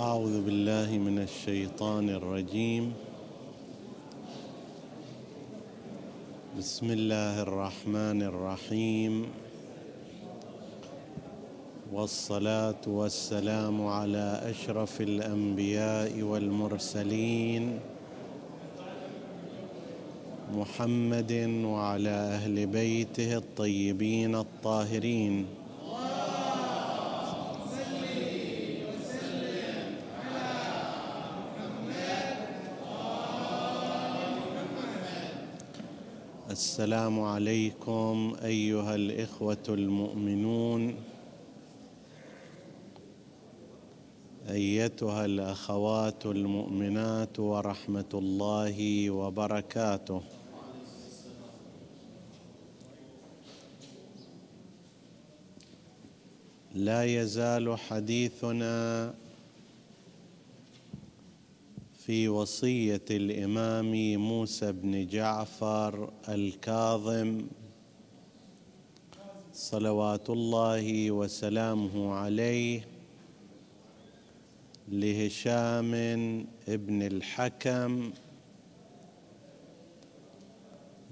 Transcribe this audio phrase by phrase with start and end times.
[0.00, 2.92] أعوذ بالله من الشيطان الرجيم.
[6.58, 9.26] بسم الله الرحمن الرحيم.
[11.92, 17.64] والصلاة والسلام على أشرف الأنبياء والمرسلين
[20.56, 21.32] محمد
[21.64, 25.59] وعلى أهل بيته الطيبين الطاهرين.
[36.70, 40.94] السلام عليكم أيها الإخوة المؤمنون.
[44.50, 50.22] أيتها الأخوات المؤمنات ورحمة الله وبركاته.
[56.74, 59.14] لا يزال حديثنا
[62.10, 67.46] في وصية الإمام موسى بن جعفر الكاظم.
[69.52, 72.88] صلوات الله وسلامه عليه.
[74.88, 75.90] لهشام
[76.68, 78.12] بن الحكم.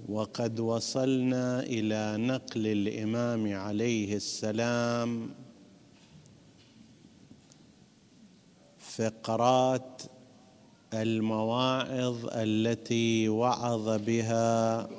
[0.09, 5.29] وقد وصلنا إلى نقل الإمام عليه السلام.
[8.79, 10.01] فقرات
[10.93, 14.89] المواعظ التي وعظ بها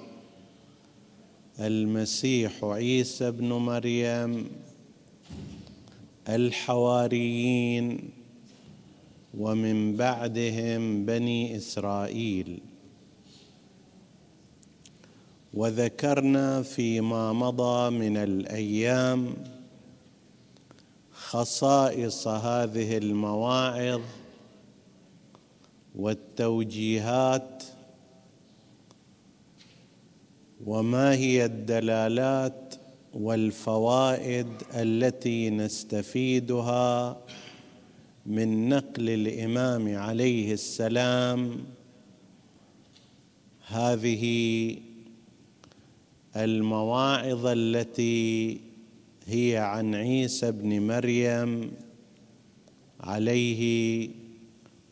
[1.60, 4.50] المسيح عيسى بن مريم
[6.28, 8.10] الحواريين
[9.38, 12.60] ومن بعدهم بني إسرائيل.
[15.54, 19.34] وذكرنا فيما مضى من الأيام
[21.12, 24.00] خصائص هذه المواعظ
[25.94, 27.64] والتوجيهات
[30.66, 32.74] وما هي الدلالات
[33.14, 37.16] والفوائد التي نستفيدها
[38.26, 41.64] من نقل الإمام عليه السلام.
[43.66, 44.76] هذه
[46.36, 48.60] المواعظ التي
[49.26, 51.72] هي عن عيسى بن مريم
[53.00, 54.08] عليه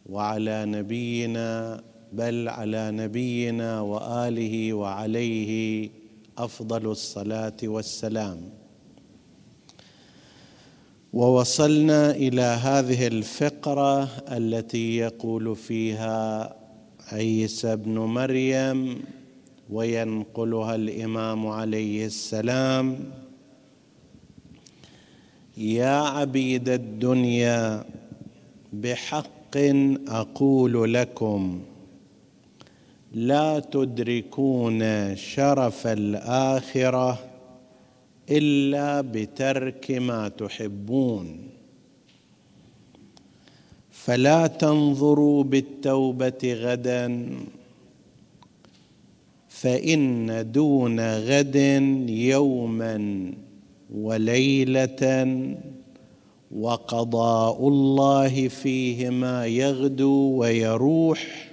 [0.09, 1.83] وعلى نبينا
[2.13, 5.91] بل على نبينا وآله وعليه
[6.39, 8.41] أفضل الصلاة والسلام.
[11.13, 16.55] ووصلنا إلى هذه الفقرة التي يقول فيها
[17.13, 19.03] عيسى بن مريم
[19.71, 22.97] وينقلها الإمام عليه السلام
[25.57, 27.85] يا عبيد الدنيا
[28.73, 31.61] بحق الحق أقول لكم
[33.13, 37.19] لا تدركون شرف الآخرة
[38.31, 41.39] إلا بترك ما تحبون.
[43.91, 47.29] فلا تنظروا بالتوبة غدا
[49.49, 51.57] فإن دون غد
[52.09, 53.33] يوما
[53.95, 55.27] وليلة.
[56.57, 61.49] وقضاء الله فيهما يغدو ويروح.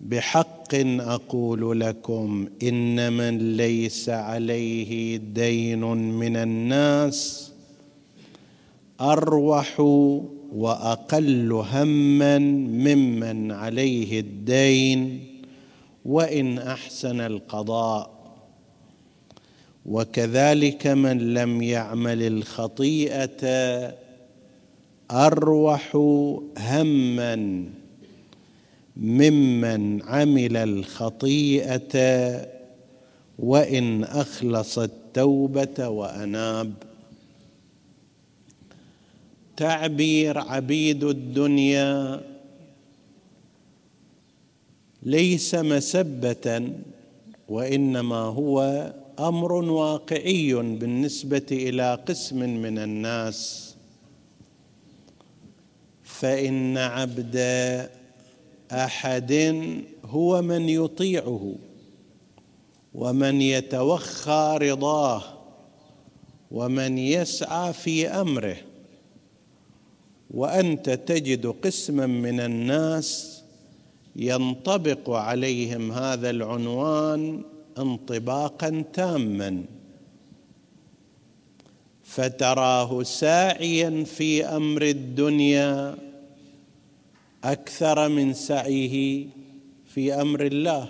[0.00, 7.52] بحق أقول لكم ان من ليس عليه دين من الناس.
[9.00, 9.80] أروح
[10.54, 15.24] وأقل هما ممن عليه الدين.
[16.04, 18.17] وإن أحسن القضاء
[19.88, 23.42] وكذلك من لم يعمل الخطيئة
[25.10, 25.96] أروح
[26.58, 27.64] هما
[28.96, 31.96] ممن عمل الخطيئة
[33.38, 36.72] وإن أخلص التوبة وأناب.
[39.56, 42.20] تعبير عبيد الدنيا
[45.02, 46.72] ليس مسبة
[47.48, 53.74] وإنما هو أمر واقعي بالنسبة إلى قسم من الناس.
[56.02, 57.36] فإن عبد
[58.72, 59.32] أحد
[60.04, 61.54] هو من يطيعه
[62.94, 65.22] ومن يتوخى رضاه
[66.50, 68.56] ومن يسعى في أمره.
[70.30, 73.42] وأنت تجد قسما من الناس
[74.16, 77.42] ينطبق عليهم هذا العنوان
[77.82, 79.64] انطباقا تاما.
[82.04, 85.96] فتراه ساعيا في أمر الدنيا
[87.44, 89.26] أكثر من سعيه
[89.86, 90.88] في أمر الله.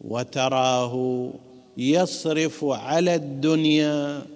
[0.00, 1.30] وتراه
[1.76, 4.26] يصرف على الدنيا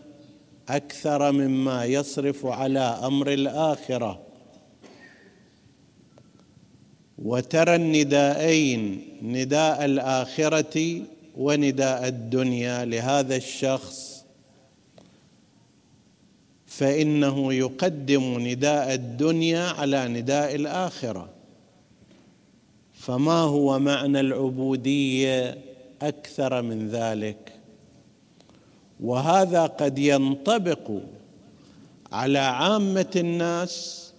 [0.68, 4.31] أكثر مما يصرف على أمر الآخرة.
[7.24, 11.02] وترى النداءين نداء الآخرة
[11.36, 14.24] ونداء الدنيا لهذا الشخص.
[16.66, 21.28] فإنه يقدم نداء الدنيا على نداء الآخرة.
[22.94, 25.58] فما هو معنى العبودية
[26.02, 27.52] أكثر من ذلك؟
[29.00, 30.90] وهذا قد ينطبق
[32.12, 34.11] على عامة الناس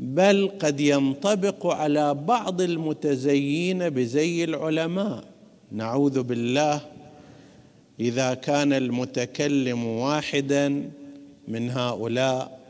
[0.00, 5.24] بل قد ينطبق على بعض المتزيين بزي العلماء.
[5.72, 6.80] نعوذ بالله
[8.00, 10.90] إذا كان المتكلم واحدا
[11.48, 12.60] من هؤلاء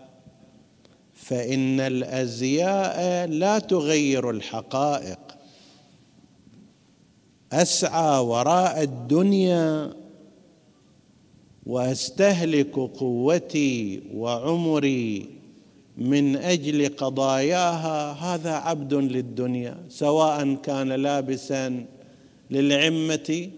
[1.15, 5.19] فإن الأزياء لا تغير الحقائق.
[7.53, 9.93] أسعى وراء الدنيا
[11.67, 15.40] وأستهلك قوتي وعمري
[16.01, 21.85] من أجل قضاياها هذا عبد للدنيا سواء كان لابسا
[22.51, 23.51] للعمة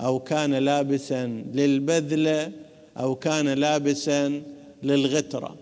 [0.00, 2.52] أو كان لابسا للبذله
[2.96, 4.42] أو كان لابسا
[4.82, 5.56] للغتره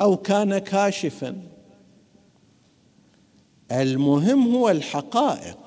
[0.00, 1.36] أو كان كاشفا.
[3.72, 5.58] المهم هو الحقائق.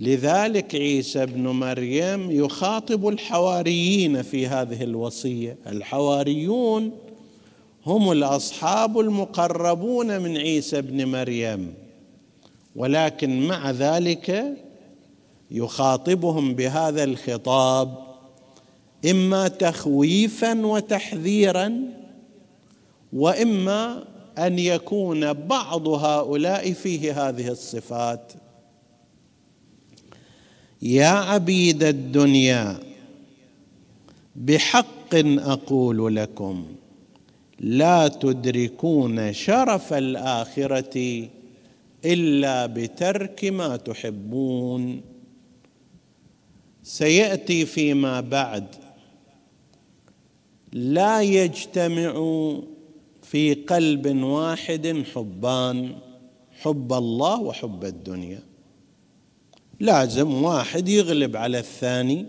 [0.00, 6.92] لذلك عيسى ابن مريم يخاطب الحواريين في هذه الوصية الحواريون
[7.86, 11.74] هم الأصحاب المقربون من عيسى ابن مريم
[12.76, 14.56] ولكن مع ذلك
[15.50, 17.98] يخاطبهم بهذا الخطاب
[19.10, 21.80] إما تخويفا وتحذيرا
[23.12, 24.04] وإما
[24.38, 28.32] أن يكون بعض هؤلاء فيه هذه الصفات.
[30.82, 32.78] يا عبيد الدنيا
[34.36, 36.66] بحق أقول لكم
[37.62, 41.28] لا تدركون شرف الآخرة
[42.04, 45.00] إلا بترك ما تحبون.
[46.82, 48.66] سيأتي فيما بعد.
[50.72, 52.12] لا يجتمع
[53.22, 55.96] في قلب واحد حبان
[56.60, 58.42] حب الله وحب الدنيا.
[59.80, 62.26] لازم واحد يغلب على الثاني.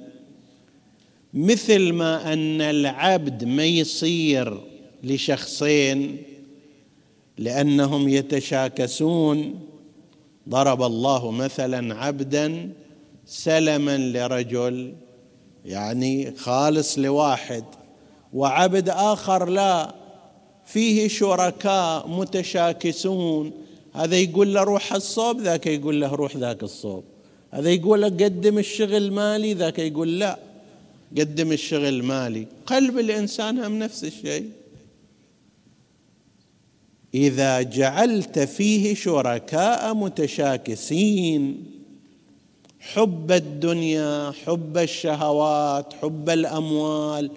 [1.34, 4.73] مثل ما أن العبد ما يصير
[5.04, 6.24] لشخصين
[7.38, 9.60] لأنهم يتشاكسون.
[10.50, 12.72] ضرب الله مثلا عبدا
[13.26, 14.94] سلما لرجل
[15.66, 17.64] يعني خالص لواحد
[18.34, 19.96] وعبد آخر لا.
[20.66, 23.52] فيه شركاء متشاكسون.
[23.94, 27.04] هذا يقول له روح الصوب ذاك يقول له روح ذاك الصوب.
[27.52, 30.40] هذا يقول له قدم الشغل مالي ذاك يقول لا
[31.18, 32.48] قدم الشغل مالي.
[32.66, 34.50] قلب الإنسان هم نفس الشيء.
[37.14, 41.66] إذا جعلت فيه شركاء متشاكسين
[42.80, 47.32] حب الدنيا حب الشهوات حب الأموال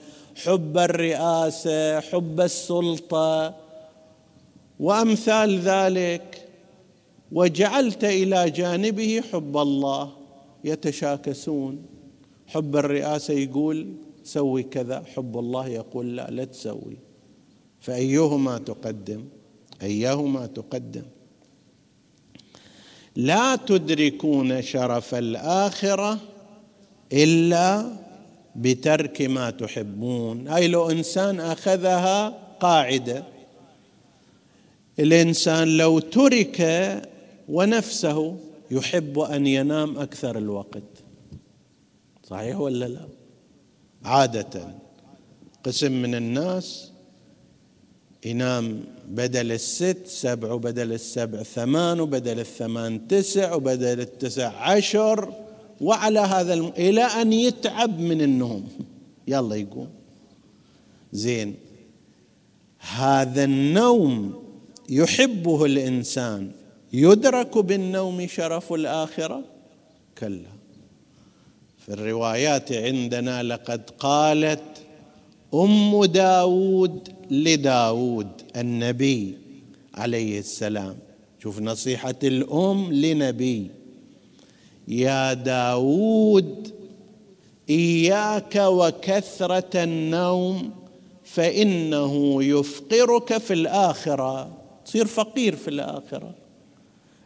[0.45, 3.55] حب الرئاسة حب السلطة
[4.81, 6.49] وأمثال ذلك
[7.33, 10.13] وجعلت إلى جانبه حب الله
[10.65, 11.83] يتشاكسون.
[12.47, 13.93] حب الرئاسة يقول
[14.25, 16.99] سوي كذا حب الله يقول لا لا تسوي.
[17.81, 19.25] فأيهما تقدم؟
[19.83, 21.05] أيهما تقدم؟
[23.17, 26.19] لا تدركون شرف الآخرة
[27.13, 27.97] إلا
[28.57, 30.49] بترك ما تحبون.
[30.49, 32.29] هاي لو إنسان أخذها
[32.61, 33.25] قاعدة.
[34.99, 36.63] الإنسان لو ترك
[37.49, 38.37] ونفسه
[38.71, 40.83] يحب أن ينام أكثر الوقت.
[42.23, 43.09] صحيح ولا لا؟
[44.05, 44.75] عادة
[45.65, 46.93] قسم من الناس
[48.25, 55.33] ينام بدل الست سبع وبدل السبع ثمان وبدل الثمان تسع وبدل التسع عشر
[55.81, 56.73] وعلى هذا الم...
[56.79, 58.69] إلى أن يتعب من النوم.
[59.29, 59.89] يلا يقوم.
[61.13, 61.55] زين.
[62.79, 64.43] هذا النوم
[64.89, 66.51] يحبه الإنسان.
[66.93, 69.45] يدرك بالنوم شرف الآخرة؟
[70.19, 70.57] كلا.
[71.87, 74.76] في الروايات عندنا لقد قالت
[75.55, 79.39] أم داود لداود النبي
[79.95, 80.97] عليه السلام.
[81.43, 83.71] شوف نصيحة الأم لنبي.
[84.89, 86.73] يا داود
[87.71, 90.71] إياك وكثرة النوم
[91.25, 94.57] فإنه يفقرك في الآخرة.
[94.85, 96.35] تصير فقير في الآخرة.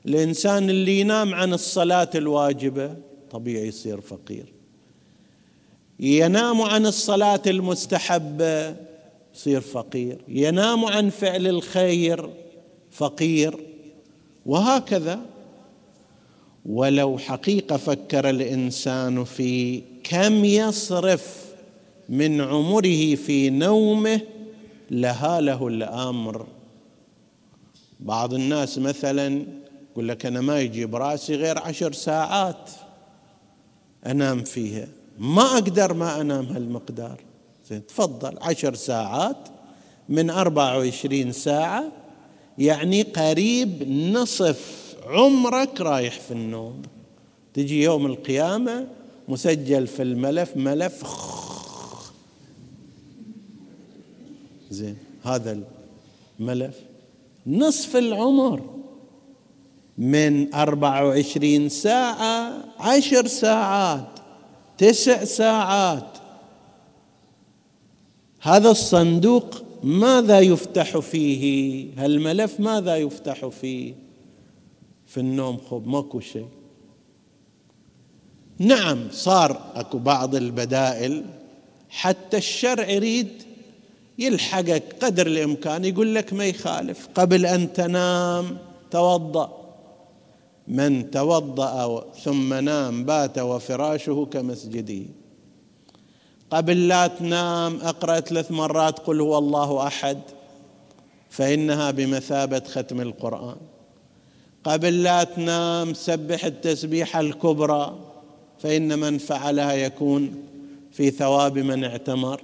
[0.06, 2.96] الإنسان اللي ينام عن الصلاة الواجبة
[3.30, 4.59] طبيعي يصير فقير.
[6.00, 8.76] ينام عن الصلاة المستحبة
[9.34, 10.18] يصير فقير.
[10.28, 12.30] ينام عن فعل الخير
[12.90, 13.56] فقير.
[14.46, 15.20] وهكذا.
[16.66, 21.44] ولو حقيقة فكر الإنسان في كم يصرف
[22.08, 24.20] من عمره في نومه
[24.90, 26.46] لهاله الأمر.
[28.00, 29.44] بعض الناس مثلا
[29.92, 32.70] يقول لك أنا ما يجي براسي غير عشر ساعات
[34.06, 34.88] أنام فيها.
[35.20, 37.20] ما أقدر ما أنام هالمقدار.
[37.68, 38.38] زين تفضل.
[38.42, 39.48] عشر ساعات
[40.08, 41.92] من أربعة وعشرين ساعة
[42.58, 46.82] يعني قريب نصف عمرك رايح في النوم.
[47.54, 48.86] تجي يوم القيامة
[49.28, 51.02] مسجل في الملف ملف
[54.70, 55.60] زين هذا
[56.40, 56.76] الملف.
[57.46, 58.80] نصف العمر
[59.98, 64.19] من أربعة وعشرين ساعة عشر ساعات.
[64.80, 66.18] تسع ساعات.
[68.40, 73.94] هذا الصندوق ماذا يفتح فيه؟ هالملف ماذا يفتح فيه؟
[75.06, 76.48] في النوم خب ماكو شيء.
[78.58, 81.24] نعم صار اكو بعض البدائل.
[81.88, 83.42] حتى الشرع يريد
[84.18, 87.08] يلحقك قدر الامكان يقول لك ما يخالف.
[87.14, 88.58] قبل أن تنام
[88.90, 89.59] توضأ.
[90.70, 95.02] من توضأ ثم نام بات وفراشه كمسجده
[96.50, 100.18] قبل لا تنام اقرأ ثلاث مرات قل هو الله أحد
[101.30, 103.56] فإنها بمثابة ختم القرآن.
[104.64, 107.98] قبل لا تنام سبح التسبيحه الكبرى
[108.58, 110.34] فإن من فعلها يكون
[110.92, 112.40] في ثواب من اعتمر.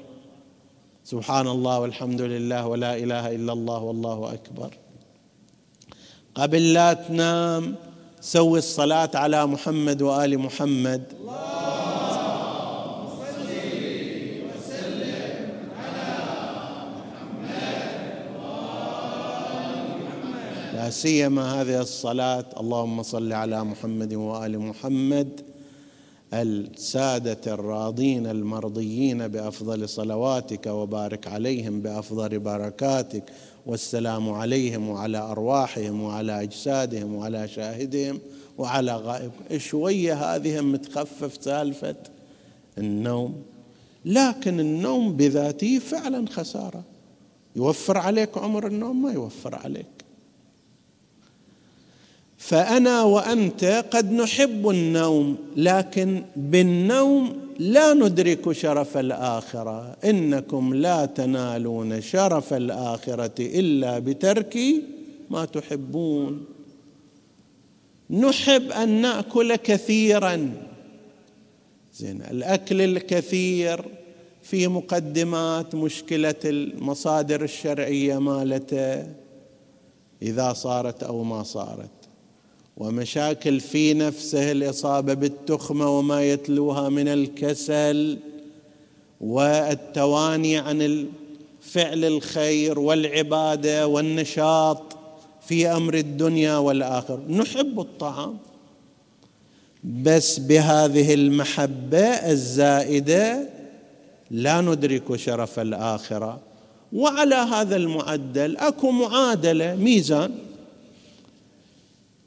[1.05, 4.71] سبحان الله والحمد لله ولا إله إلا الله والله أكبر.
[6.35, 7.75] قبل لا تنام
[8.21, 11.03] سوي الصلاة على محمد وآل محمد.
[20.75, 25.41] لا سيما هذه الصلاة اللهم صل على محمد وآل محمد
[26.35, 33.25] السادة الراضين المرضيين بأفضل صلواتك وبارك عليهم بأفضل بركاتك.
[33.67, 38.21] والسلام عليهم وعلى أرواحهم وعلى أجسادهم وعلى شاهدهم
[38.59, 39.31] وعلى غائب.
[39.57, 41.97] شوية هذه متخفف سالفة
[42.79, 43.43] النوم.
[44.05, 46.83] لكن النوم بذاته فعلا خسارة.
[47.57, 49.96] يوفر عليك عمر النوم ما يوفر عليك.
[52.39, 59.97] فأنا وأنت قد نحب النوم لكن بالنوم لا ندرك شرف الآخرة.
[60.05, 64.59] إنكم لا تنالون شرف الآخرة إلا بترك
[65.31, 66.45] ما تحبون.
[68.11, 70.51] نحب أن نأكل كثيرا.
[71.95, 73.85] زين الأكل الكثير
[74.43, 79.07] في مقدمات مشكلة المصادر الشرعية مالته
[80.23, 81.96] إذا صارت أو ما صارت.
[82.77, 88.19] ومشاكل في نفسه الاصابه بالتخمة وما يتلوها من الكسل
[89.21, 91.07] والتواني عن
[91.61, 94.97] فعل الخير والعبادة والنشاط
[95.49, 98.39] في أمر الدنيا والاخره نحب الطعام
[99.85, 103.49] بس بهذه المحبة الزائدة
[104.31, 106.41] لا ندرك شرف الآخرة.
[106.93, 110.35] وعلى هذا المعدل أكو معادلة ميزان.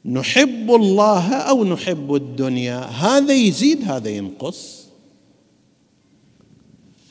[0.05, 4.87] نحب الله أو نحب الدنيا؟ هذا يزيد هذا ينقص.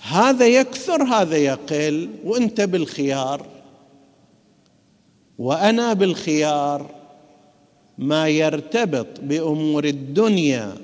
[0.02, 2.11] هذا يكثر هذا يقل.
[2.25, 3.47] وأنت بالخيار.
[5.38, 6.90] وأنا بالخيار.
[7.99, 10.76] ما يرتبط بأمور الدنيا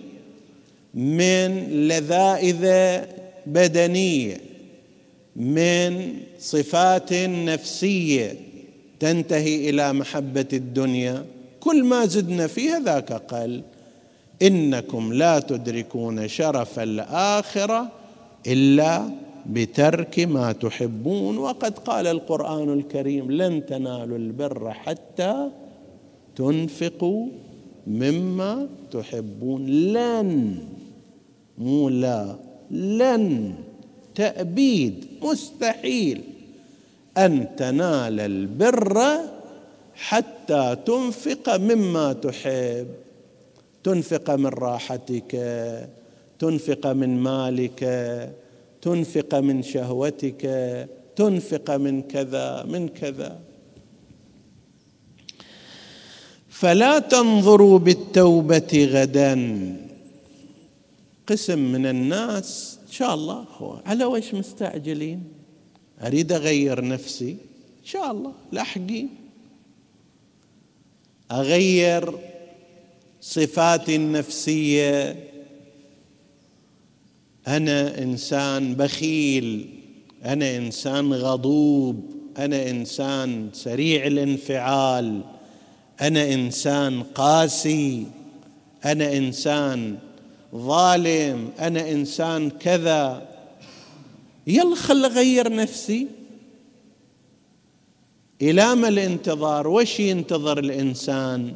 [0.95, 2.67] من لذائذ
[3.47, 4.41] بدنية
[5.37, 8.37] من صفات نفسية
[9.01, 11.34] تنتهي إلى محبة الدنيا.
[11.65, 13.63] كل ما زدنا فيها ذاك قل
[14.43, 17.89] إنكم لا تدركون شرف الآخرة
[18.47, 19.11] إلا
[19.47, 21.39] بترك ما تحبون.
[21.39, 25.51] وقد قال القرآن الكريم لن تنالوا البر حتى
[26.37, 27.27] تنفقوا
[27.87, 29.67] مما تحبون.
[29.67, 30.59] لن
[31.59, 32.37] مو لا
[32.71, 33.55] لن.
[34.15, 36.21] تأبيد مستحيل.
[37.19, 39.01] أن تنال البر
[39.95, 42.89] حتى تنفق مما تحب.
[43.85, 45.33] تنفق من راحتك
[46.39, 47.81] تنفق من مالك
[48.83, 50.43] تنفق من شهوتك
[51.17, 53.41] تنفق من كذا من كذا.
[56.49, 59.37] فلا تنظروا بالتوبة غدا.
[61.27, 65.23] قسم من الناس إن شاء الله هو على وش مستعجلين.
[66.03, 67.31] أريد أغير نفسي؟
[67.81, 69.09] إن شاء الله لاحقين
[71.41, 72.15] أغير
[73.21, 75.17] صفاتي النفسية.
[77.49, 79.69] أنا إنسان بخيل
[80.25, 85.21] أنا إنسان غضوب أنا إنسان سريع الانفعال
[86.01, 88.07] أنا إنسان قاسي
[88.85, 89.99] أنا إنسان
[90.55, 93.29] ظالم أنا إنسان كذا.
[94.47, 96.07] يلا خل أغير نفسي.
[98.43, 101.53] إلى ما الانتظار؟ وش ينتظر الإنسان؟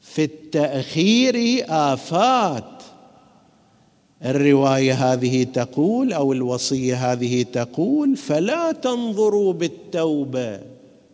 [0.00, 2.82] في التأخير آفات.
[4.24, 10.60] الرواية هذه تقول أو الوصية هذه تقول فلا تنظروا بالتوبة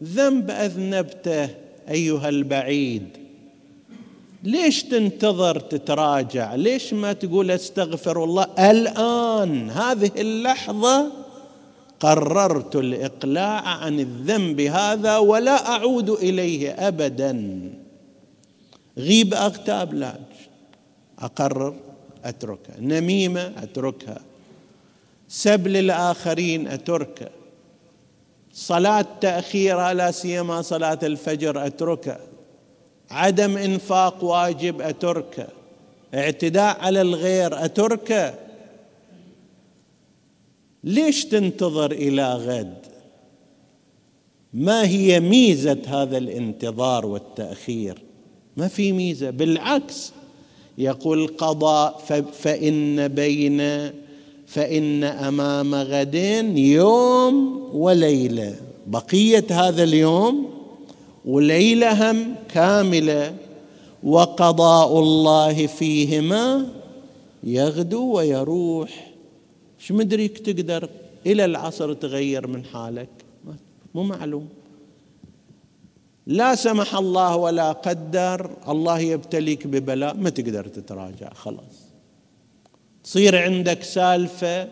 [0.05, 1.49] ذنب أذنبته
[1.91, 3.09] أيها البعيد.
[4.45, 11.12] ليش تنتظر تتراجع؟ ليش ما تقول أستغفر الله؟ الآن هذه اللحظة
[12.00, 17.61] قررت الإقلاع عن الذنب هذا ولا أعود إليه ابدا.
[18.99, 20.19] غيب اغتاب لا.
[21.19, 21.75] أقرر
[22.25, 22.75] أتركها.
[22.81, 24.21] نميمة أتركها.
[25.28, 27.31] سب للاخرين أتركها.
[28.52, 32.21] صلاة تأخيرها لا سيما صلاة الفجر أتركها.
[33.11, 35.47] عدم إنفاق واجب اتركه
[36.14, 38.35] اعتداء على الغير اتركه
[40.88, 42.75] ليش تنتظر إلى غد؟
[44.54, 48.02] ما هي ميزة هذا الانتظار والتأخير؟
[48.57, 50.12] ما في ميزة بالعكس.
[50.78, 53.90] يقول قضاء فإن بين
[54.47, 56.14] فإن أمام غد
[56.57, 58.57] يوم وليلة.
[58.87, 60.51] بقية هذا اليوم
[61.24, 63.35] وليلة هم كاملة.
[64.03, 66.66] وقضاء الله فيهما
[67.44, 69.08] يغدو ويروح.
[69.79, 70.88] شو مدريك تقدر
[71.27, 73.09] إلى العصر تغير من حالك.
[73.95, 74.49] مو معلوم.
[76.27, 78.51] لا سمح الله ولا قدر.
[78.69, 80.17] الله يبتليك ببلاء.
[80.17, 81.33] ما تقدر تتراجع.
[81.33, 81.88] خلاص.
[83.05, 84.69] تصير عندك سالفة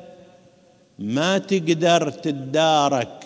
[0.99, 3.25] ما تقدر تدارك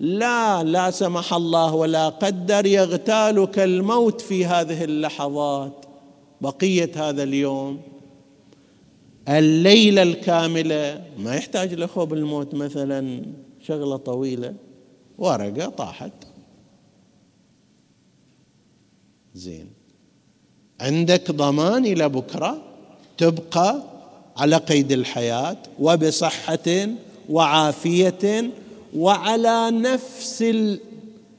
[0.00, 2.66] لا لا سمح الله ولا قدر.
[2.66, 5.84] يغتالك الموت في هذه اللحظات.
[6.40, 7.80] بقية هذا اليوم.
[9.28, 13.22] الليلة الكاملة ما يحتاج لخوب الموت مثلا
[13.60, 14.54] شغلة طويلة
[15.18, 16.12] ورقة طاحت.
[19.34, 19.68] زين.
[20.80, 22.62] عندك ضمان إلى بكرة؟
[23.18, 23.82] تبقى
[24.36, 26.88] على قيد الحياة وبصحة
[27.30, 28.50] وعافية
[28.96, 30.44] وعلى نفس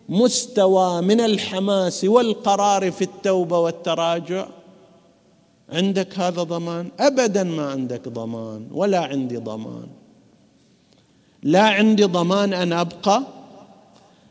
[0.09, 4.47] المستوى من الحماس والقرار في التوبة والتراجع.
[5.69, 9.87] عندك هذا ضمان؟ ابدا ما عندك ضمان ولا عندي ضمان.
[11.43, 13.23] لا عندي ضمان أن أبقى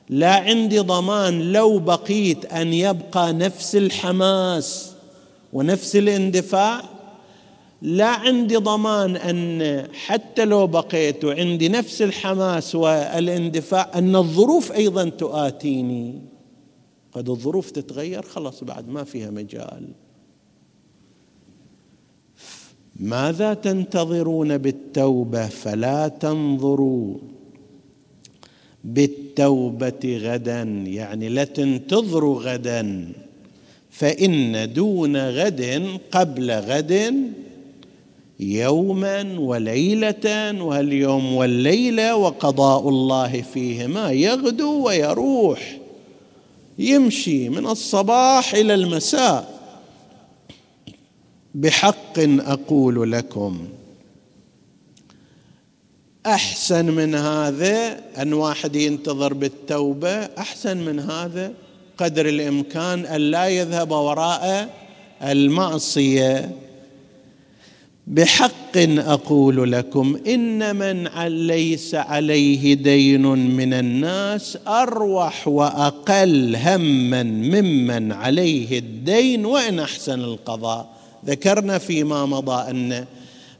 [0.08, 4.92] لا عندي ضمان لو بقيت أن يبقى نفس الحماس
[5.52, 6.82] ونفس الاندفاع.
[7.82, 16.22] لا عندي ضمان أن حتى لو بقيت وعندي نفس الحماس والاندفاع أن الظروف أيضا تؤاتيني.
[17.12, 19.88] قد الظروف تتغير خلاص بعد ما فيها مجال.
[23.00, 27.14] ماذا تنتظرون بالتوبة فلا تنظروا
[28.84, 33.12] بالتوبة غدا؟ يعني لا تنتظروا غدا
[33.90, 37.14] فإن دون غد قبل غد
[38.40, 45.78] يوما وليلة واليوم والليلة وقضاء الله فيهما يغدو ويروح
[46.78, 49.56] يمشي من الصباح إلى المساء
[51.54, 53.68] بحق أقول لكم.
[56.26, 61.52] أحسن من هذا أن واحد ينتظر بالتوبة أحسن من هذا
[61.98, 64.74] قدر الإمكان أن لا يذهب وراء
[65.22, 66.50] المعصية.
[68.06, 71.08] بحق أقول لكم إن من
[71.46, 73.22] ليس عليه دين
[73.56, 80.95] من الناس أروح وأقل هما ممن عليه الدين وإن أحسن القضاء.
[81.26, 83.06] ذكرنا فيما مضى أن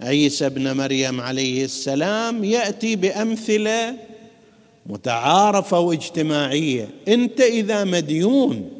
[0.00, 3.96] عيسى ابن مريم عليه السلام يأتي بأمثلة
[4.86, 6.88] متعارفة واجتماعية.
[7.08, 8.70] أنت إذا مديون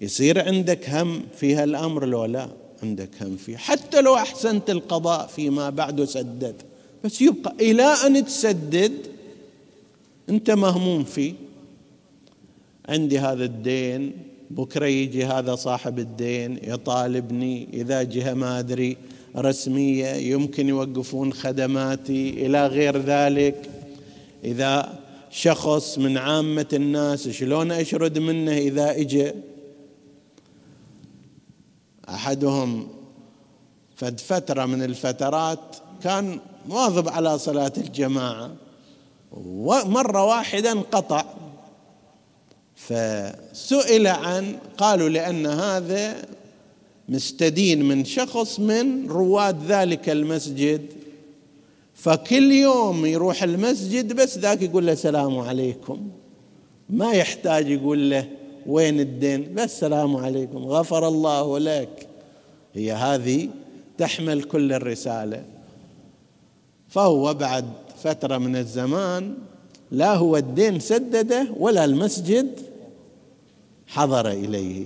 [0.00, 2.48] يصير عندك هم في هالامر لو لا
[2.82, 6.54] عندك هم فيه حتى لو أحسنت القضاء فيما بعد سدد
[7.04, 8.92] بس يبقى إلى أن تسدد
[10.28, 11.34] أنت مهموم فيه.
[12.88, 14.12] عندي هذا الدين
[14.50, 18.96] بكرة يجي هذا صاحب الدين يطالبني إذا جهه ما أدري
[19.36, 23.70] رسمية يمكن يوقفون خدماتي إلى غير ذلك.
[24.44, 24.98] إذا
[25.30, 29.32] شخص من عامة الناس شلون أشرد منه إذا اجى
[32.08, 32.88] أحدهم
[33.96, 38.50] فد فترة من الفترات كان مواظب على صلاة الجماعة
[39.32, 41.24] ومره واحدة انقطع
[42.86, 46.16] فسئل عن قالوا لأن هذا
[47.08, 50.82] مستدين من شخص من رواد ذلك المسجد.
[51.94, 56.08] فكل يوم يروح المسجد بس ذاك يقول له السلام عليكم.
[56.90, 58.28] ما يحتاج يقول له
[58.66, 62.08] وين الدين بس السلام عليكم غفر الله لك.
[62.74, 63.48] هي هذه
[63.98, 65.44] تحمل كل الرسالة.
[66.88, 67.64] فهو بعد
[68.02, 69.34] فترة من الزمان
[69.90, 72.69] لا هو الدين سدده ولا المسجد
[73.90, 74.84] حضر إليه.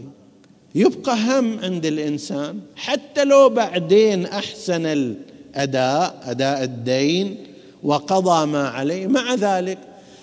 [0.75, 2.61] يبقى هم عند الإنسان.
[2.77, 7.37] حتى لو بعدين أحسن الأداء أداء الدين
[7.83, 9.07] وقضى ما عليه.
[9.07, 9.79] مع ذلك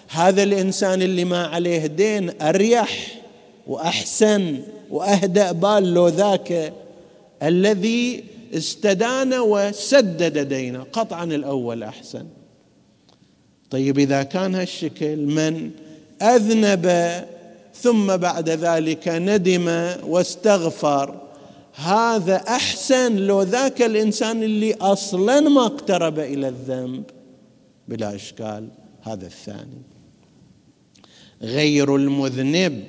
[0.10, 3.22] هذا الإنسان اللي ما عليه دين أريح
[3.68, 5.52] وأحسن وأهدأ.
[5.52, 6.74] بال لو ذاك
[7.44, 12.26] الذي استدان وسدد دينه قطعا الأول أحسن.
[13.70, 15.72] طيب إذا كان هالشكل من
[16.22, 16.86] أذنب
[17.76, 19.68] ثم بعد ذلك ندم
[20.04, 21.22] واستغفر.
[21.76, 27.04] هذا أحسن لو ذاك الإنسان اللي أصلا ما اقترب إلى الذنب.
[27.88, 28.68] بلا إشكال
[29.02, 29.82] هذا الثاني.
[31.42, 32.84] غير المذنب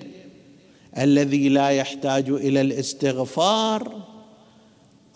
[0.98, 4.02] الذي لا يحتاج إلى الاستغفار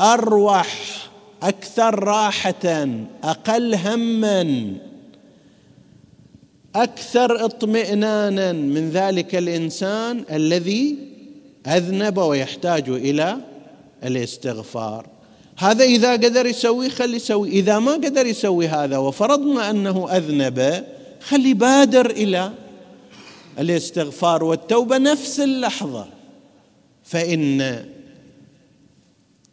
[0.01, 1.09] أروح
[1.43, 2.87] أكثر راحة
[3.25, 4.73] أقل هما.
[6.83, 10.97] أكثر اطمئنانا من ذلك الإنسان الذي
[11.67, 13.37] أذنب ويحتاج إلى
[14.05, 15.07] الاستغفار.
[15.59, 20.85] هذا إذا قدر يسوي خلي يسوي إذا ما قدر يسوي هذا وفرضنا أنه أذنب
[21.21, 22.53] خلي بادر إلى
[23.59, 26.07] الاستغفار والتوبة نفس اللحظة.
[27.05, 27.85] فإن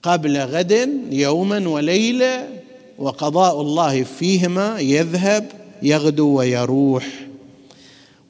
[0.03, 2.47] قبل غد يوما وليلة
[2.97, 7.07] وقضاء الله فيهما يذهب يغدو ويروح.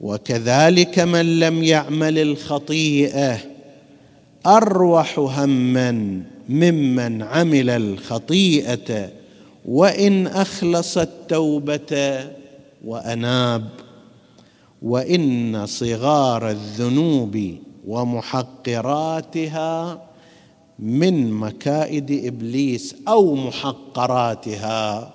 [0.00, 3.38] وكذلك من لم يعمل الخطيئة
[4.46, 9.10] أروح هما ممن عمل الخطيئة
[9.64, 12.24] وإن أخلص التوبة
[12.84, 13.68] وأناب.
[14.82, 19.74] وإن صغار الذنوب ومحقراتها
[20.78, 25.13] من مكائد إبليس أو محقراتها.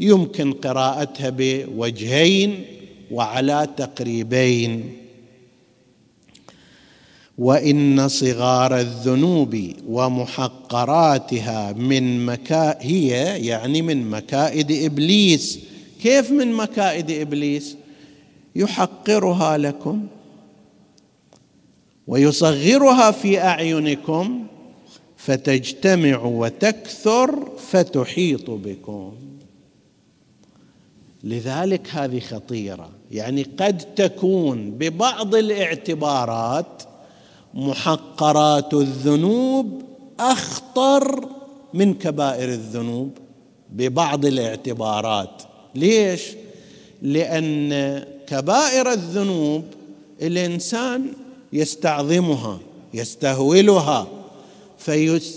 [0.00, 2.64] يمكن قراءتها بوجهين
[3.10, 4.96] وعلى تقريبين.
[7.38, 13.08] وإن صغار الذنوب ومحقراتها من مكا هي
[13.46, 15.58] يعني من مكائد إبليس.
[16.02, 17.76] كيف من مكائد إبليس؟
[18.56, 20.06] يحقرها لكم
[22.06, 24.46] ويصغرها في أعينكم
[25.16, 29.12] فتجتمع وتكثر فتحيط بكم.
[31.24, 32.88] لذلك هذه خطيرة.
[33.10, 36.82] يعني قد تكون ببعض الاعتبارات
[37.54, 39.82] محقرات الذنوب
[40.20, 41.28] أخطر
[41.74, 43.10] من كبائر الذنوب
[43.72, 45.42] ببعض الاعتبارات.
[45.74, 46.22] ليش؟
[47.02, 49.64] لأن كبائر الذنوب
[50.22, 51.06] الإنسان
[51.52, 52.58] يستعظمها
[52.94, 54.06] يستهولها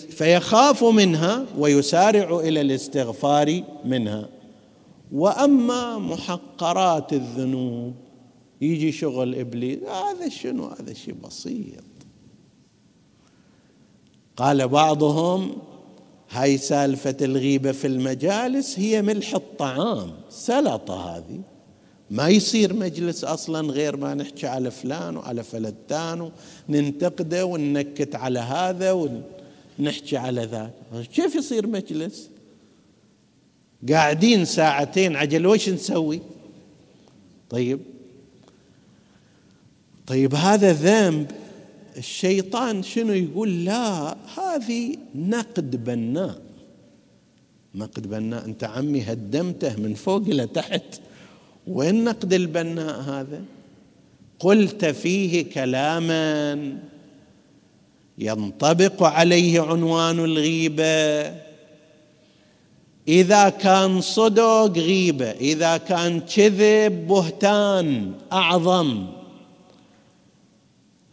[0.10, 4.37] فيخاف منها ويسارع إلى الاستغفار منها.
[5.12, 7.94] وأما محقرات الذنوب
[8.62, 11.84] يجي شغل إبليس هذا شنو؟ هذا شيء بسيط.
[14.38, 15.58] قال بعضهم
[16.30, 21.42] هاي سالفة الغيبة في المجالس هي ملح الطعام سلطة هذه.
[22.12, 26.32] ما يصير مجلس أصلا غير ما نحكي على فلان وعلى فلتان
[26.70, 29.10] وننتقده وننكت على هذا
[29.80, 30.74] ونحكي على ذاك
[31.14, 32.30] كيف يصير مجلس؟
[33.90, 36.22] قاعدين ساعتين عجل وش نسوي؟
[37.50, 37.80] طيب.
[40.08, 41.32] طيب هذا ذنب
[41.98, 46.42] الشيطان شنو يقول؟ لا هذه نقد بناء.
[47.76, 51.02] نقد بناء انت عمي هدمته من فوق إلى تحت.
[51.68, 53.42] وين نقد البناء هذا؟
[54.40, 56.78] قلت فيه كلاما.
[58.18, 61.47] ينطبق عليه عنوان الغيبة.
[63.08, 69.08] إذا كان صدق غيبه إذا كان كذب بهتان أعظم.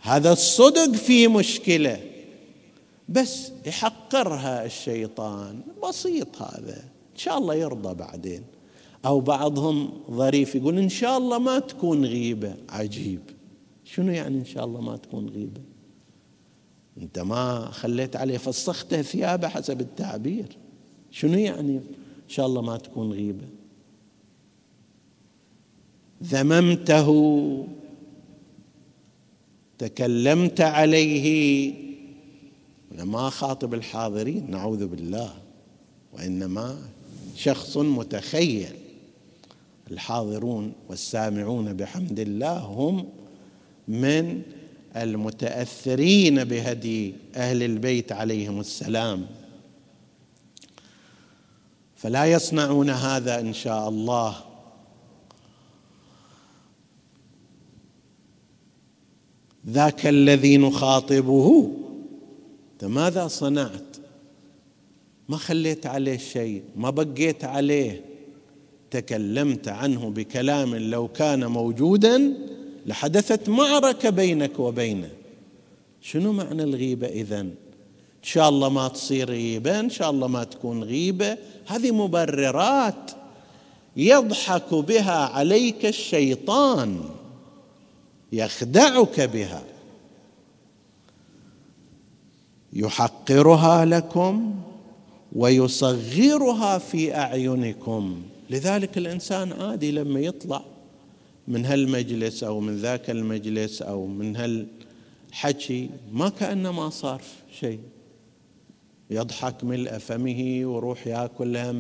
[0.01, 2.01] هذا الصدق فيه مشكلة
[3.09, 5.61] بس يحقرها الشيطان.
[5.89, 6.77] بسيط هذا
[7.13, 8.43] إن شاء الله يرضى بعدين.
[9.07, 12.55] أو بعضهم ظريف يقول إن شاء الله ما تكون غيبة.
[12.69, 13.21] عجيب.
[13.85, 15.61] شنو يعني إن شاء الله ما تكون غيبة؟
[17.03, 20.57] أنت ما خليت عليه فسخته ثيابه حسب التعبير.
[21.15, 23.47] شنو يعني؟ إن شاء الله ما تكون غيبة.
[26.23, 27.67] ذممته
[29.79, 31.73] تكلمت عليه.
[32.93, 35.35] أنا ما خاطب الحاضرين نعوذ بالله
[36.13, 36.79] وإنما
[37.37, 38.75] شخص متخيل.
[39.91, 43.09] الحاضرون والسامعون بحمد الله هم
[43.89, 44.43] من
[44.97, 49.27] المتأثرين بهدي أهل البيت عليهم السلام.
[52.05, 54.37] فلا يصنعون هذا إن شاء الله.
[59.69, 61.71] ذاك الذي نخاطبه.
[62.83, 63.97] ماذا صنعت؟
[65.29, 68.05] ما خليت عليه شيء؟ ما بقيت عليه؟
[68.91, 72.33] تكلمت عنه بكلام لو كان موجودا
[72.87, 75.11] لحدثت معركة بينك وبينه.
[76.01, 77.55] شنو معنى الغيبة إذن؟
[78.25, 81.39] إن شاء الله ما تصير غيبة إن شاء الله ما تكون غيبة.
[81.67, 83.11] هذه مبررات
[83.97, 87.01] يضحك بها عليك الشيطان
[88.33, 89.63] يخدعك بها.
[92.73, 94.55] يحقرها لكم
[95.33, 98.23] ويصغرها في أعينكم.
[98.51, 100.65] لذلك الإنسان عادي لما يطلع
[101.49, 107.21] من هالمجلس أو من ذاك المجلس أو من هالحكي ما كأنه ما صار
[107.61, 107.81] شيء.
[109.11, 111.75] يضحك ملء فمه ويروح ياكل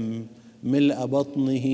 [0.65, 1.67] ملء بطنه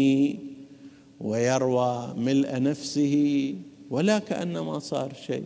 [1.21, 3.55] ويروى ملء نفسه
[3.91, 5.45] ولا كأنما صار شيء.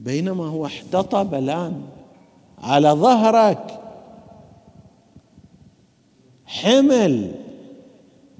[0.00, 1.82] بينما هو احتطب الآن
[2.58, 3.80] على ظهرك.
[6.46, 7.34] حمل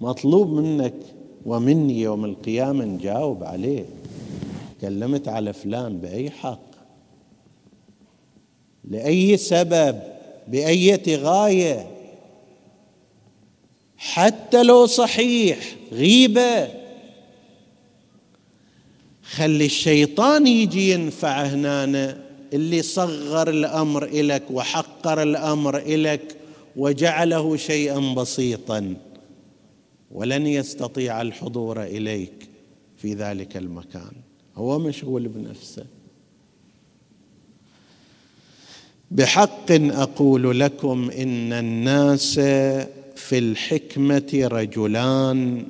[0.00, 0.94] مطلوب منك
[1.46, 3.84] ومني يوم القيامة نجاوب عليه.
[4.78, 6.67] تكلمت على فلان بأي حق.
[8.84, 10.00] لأي سبب؟
[10.48, 11.90] بأية غاية
[13.96, 15.58] حتى لو صحيح
[15.92, 16.68] غيبة.
[19.22, 22.18] خلي الشيطان يجي ينفع هنا
[22.52, 26.36] اللي صغر الأمر اليك وحقر الأمر اليك
[26.76, 28.94] وجعله شيئا بسيطا.
[30.10, 32.48] ولن يستطيع الحضور إليك
[32.96, 34.12] في ذلك المكان.
[34.56, 35.86] هو مشغول بنفسه.
[39.10, 42.34] بحق أقول لكم إن الناس
[43.16, 45.64] في الحكمة رجلان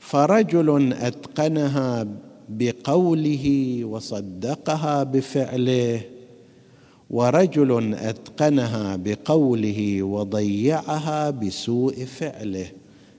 [0.00, 2.06] فرجل أتقنها
[2.48, 6.00] بقوله وصدقها بفعله
[7.10, 12.66] ورجل أتقنها بقوله وضيعها بسوء فعله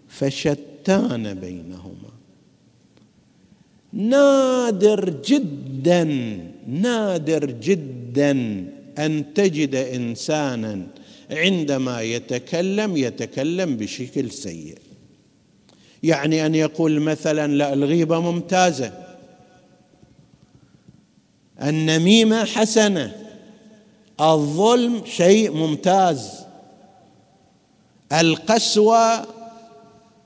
[0.08, 2.12] فشتان بينهما.
[3.94, 6.04] نادر جدا
[6.68, 8.66] نادر جدا
[9.00, 10.88] أن تجد إنسانا
[11.32, 14.78] عندما يتكلم يتكلم بشكل سيء.
[16.04, 18.94] يعني أن يقول مثلا لا الغيبة ممتازة.
[21.62, 23.16] النميمة حسنة.
[24.22, 26.32] الظلم شيء ممتاز.
[28.14, 29.28] القسوة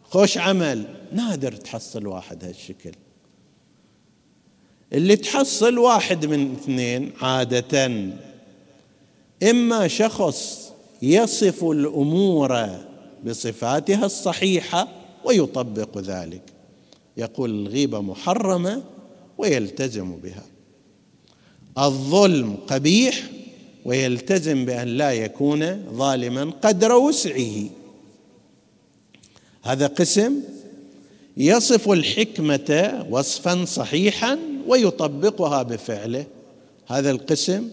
[0.04, 0.84] خوش عمل.
[1.12, 2.92] نادر تحصل واحد هالشكل.
[4.94, 7.88] اللي تحصل واحد من اثنين عادة
[9.44, 10.70] إما شخص
[11.02, 12.68] يصف الأمور
[13.26, 14.88] بصفاتها الصحيحة
[15.26, 16.42] ويطبق ذلك.
[17.18, 18.84] يقول الغيبة محرمة
[19.38, 20.44] ويلتزم بها.
[21.78, 23.24] الظلم قبيح
[23.86, 27.70] ويلتزم بأن لا يكون ظالما قدر وسعه.
[29.64, 30.34] هذا قسم
[31.38, 36.26] يصف الحكمة وصفا صحيحا ويطبقها بفعله.
[36.88, 37.70] هذا القسم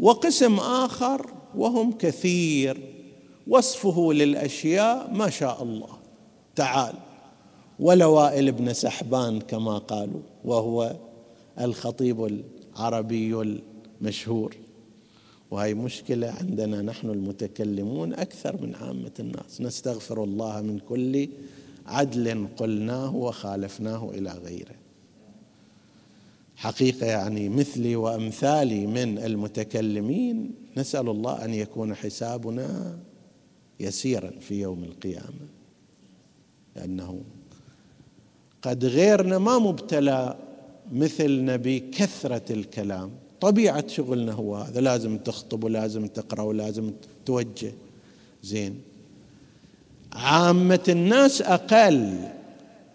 [0.00, 2.80] وقسم آخر وهم كثير.
[3.46, 5.88] وصفه للأشياء ما شاء الله.
[6.56, 6.94] تعال.
[7.80, 10.96] ولوائل ابن سحبان كما قالوا وهو
[11.60, 12.40] الخطيب
[12.76, 13.58] العربي
[14.00, 14.56] المشهور.
[15.50, 19.60] وهي مشكلة عندنا نحن المتكلمون أكثر من عامة الناس.
[19.60, 21.28] نستغفر الله من كل
[21.86, 24.79] عدل قلناه وخالفناه إلى غيره.
[26.60, 32.98] حقيقة يعني مثلي وأمثالي من المتكلمين نسأل الله أن يكون حسابنا
[33.80, 35.48] يسيرا في يوم القيامة.
[36.76, 37.20] لأنه
[38.62, 40.36] قد غيرنا ما مبتلى
[40.92, 43.10] مثلنا بكثره الكلام.
[43.40, 46.92] طبيعة شغلنا هو هذا لازم تخطب ولازم تقرأ ولازم
[47.26, 47.72] توجه.
[48.42, 48.80] زين.
[50.12, 52.18] عامة الناس أقل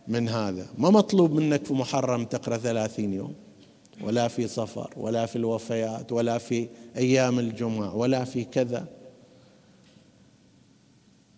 [0.07, 0.67] من هذا.
[0.77, 3.33] ما مطلوب منك في محرم تقرأ ثلاثين يوم.
[4.01, 8.87] ولا في صفر ولا في الوفيات ولا في أيام الجمعة ولا في كذا.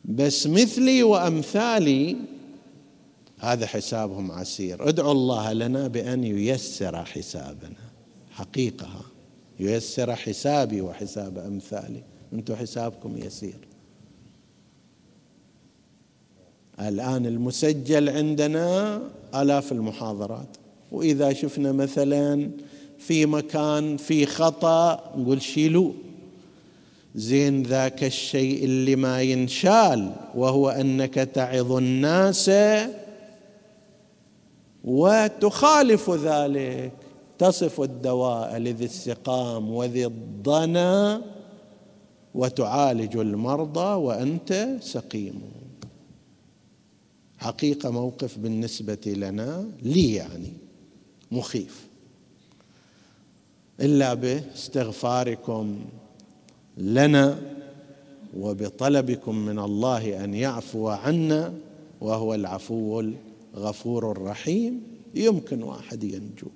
[0.06, 2.18] بس مثلي وأمثالي
[3.40, 4.90] هذا حسابهم عسير.
[4.90, 7.88] ادعوا الله لنا بأن ييسر حسابنا.
[8.32, 9.02] حقيقة
[9.60, 12.04] ييسر حسابي وحساب أمثالي.
[12.34, 13.68] أنتم حسابكم يسير.
[16.80, 19.02] الآن المسجل عندنا
[19.36, 20.58] آلاف المحاضرات.
[20.92, 22.52] وإذا شفنا مثلا
[22.98, 25.94] في مكان في خطأ نقول شيلوه.
[27.16, 32.52] زين ذاك الشيء اللي ما ينشال وهو أنك تعظ الناس
[34.84, 36.92] وتخالف ذلك.
[37.38, 41.22] تصف الدواء لذي السقام وذي الضنا
[42.36, 45.42] وتعالج المرضى وأنت سقيم.
[47.38, 50.67] حقيقة موقف بالنسبة لنا لي يعني.
[51.32, 51.88] مخيف.
[53.82, 55.80] إلا باستغفاركم
[56.78, 57.42] لنا
[58.38, 61.54] وبطلبكم من الله أن يعفو عنا
[62.02, 63.04] وهو العفو
[63.56, 64.84] الغفور الرحيم.
[65.16, 66.48] يمكن واحد ينجو.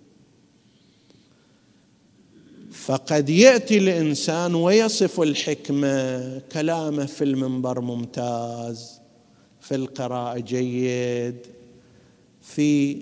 [2.71, 6.39] فقد يأتي الإنسان ويصف الحكمة.
[6.39, 8.99] كلامه في المنبر ممتاز
[9.61, 11.35] في القراءة جيد
[12.41, 12.97] في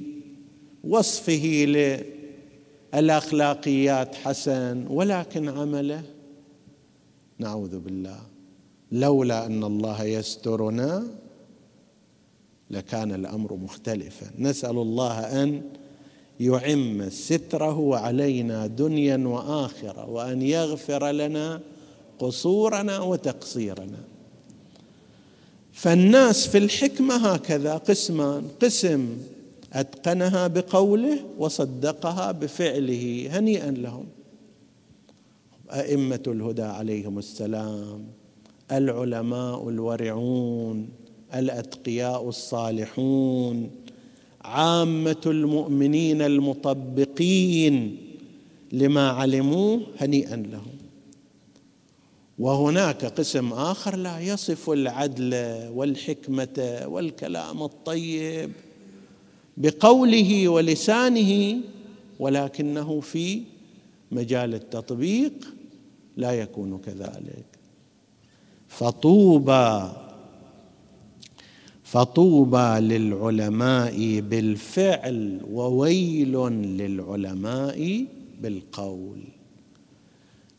[0.84, 1.66] وصفه
[2.94, 6.04] للأخلاقيات حسن ولكن عمله؟
[7.40, 8.20] نعوذ بالله.
[8.92, 11.08] لولا أن الله يسترنا
[12.70, 14.28] لكان الأمر مختلفا.
[14.40, 15.62] نسأل الله أن
[16.40, 21.62] يعم ستره علينا دنيا وآخرة وأن يغفر لنا
[22.20, 24.04] قصورنا وتقصيرنا.
[25.74, 29.18] فالناس في الحكمة هكذا قسمان قسم
[29.74, 34.06] أتقنها بقوله وصدقها بفعله هنيئا لهم.
[35.72, 38.04] أئمة الهدى عليهم السلام
[38.72, 40.90] العلماء الورعون
[41.36, 43.72] الأتقياء الصالحون
[44.42, 47.98] عامة المؤمنين المطبقين
[48.72, 50.78] لما علموه هنيئا لهم.
[52.40, 55.34] وهناك قسم آخر لا يصف العدل
[55.74, 58.52] والحكمة والكلام الطيب.
[59.58, 61.58] بقوله ولسانه
[62.20, 63.42] ولكنه في
[64.12, 65.34] مجال التطبيق
[66.18, 67.46] لا يكون كذلك.
[68.68, 69.92] فطوبى
[71.84, 78.06] فطوبى للعلماء بالفعل وويل للعلماء
[78.42, 79.20] بالقول.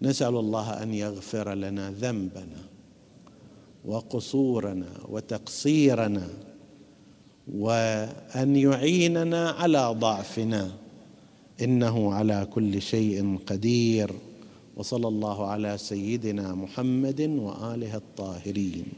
[0.03, 2.63] نسأل الله أن يغفر لنا ذنبنا
[3.85, 6.29] وقصورنا وتقصيرنا
[7.55, 10.71] وأن يعيننا على ضعفنا.
[11.63, 14.13] إنه على كل شيء قدير.
[14.77, 18.93] وصلى الله على سيدنا محمد وآله الطاهرين.